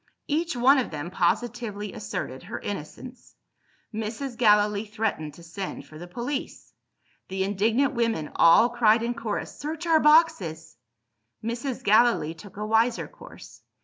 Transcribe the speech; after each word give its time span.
Each 0.25 0.55
one 0.55 0.79
of 0.79 0.89
them 0.89 1.11
positively 1.11 1.93
asserted 1.93 2.41
her 2.41 2.57
innocence. 2.57 3.35
Mrs. 3.93 4.35
Gallilee 4.35 4.87
threatened 4.87 5.35
to 5.35 5.43
send 5.43 5.85
for 5.85 5.99
the 5.99 6.07
police. 6.07 6.73
The 7.27 7.43
indignant 7.43 7.93
women 7.93 8.31
all 8.35 8.69
cried 8.69 9.03
in 9.03 9.13
chorus, 9.13 9.55
"Search 9.59 9.85
our 9.85 9.99
boxes!" 9.99 10.75
Mrs. 11.43 11.83
Gallilee 11.83 12.33
took 12.33 12.57
a 12.57 12.65
wiser 12.65 13.07
course. 13.07 13.61